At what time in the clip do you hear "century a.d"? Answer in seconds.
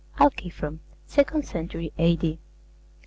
1.45-2.39